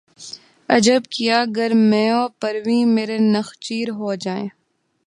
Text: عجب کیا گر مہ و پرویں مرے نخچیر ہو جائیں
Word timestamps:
عجب 0.69 1.01
کیا 1.11 1.39
گر 1.55 1.71
مہ 1.89 2.05
و 2.17 2.27
پرویں 2.39 2.85
مرے 2.95 3.17
نخچیر 3.33 3.87
ہو 3.97 4.09
جائیں 4.23 4.47